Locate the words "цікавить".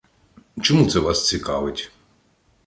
1.27-1.91